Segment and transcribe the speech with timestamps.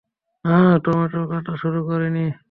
[0.83, 2.25] Tomato কাটা শুরু করিনি।